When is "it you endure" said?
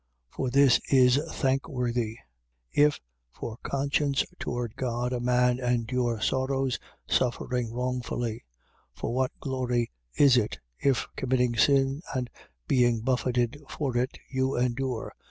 13.95-15.13